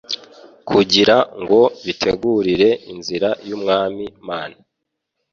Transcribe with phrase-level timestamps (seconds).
[0.69, 4.57] kugira ngo bitegurire inzira y'Umwami Imana,